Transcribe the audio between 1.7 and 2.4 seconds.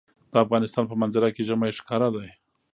ښکاره ده.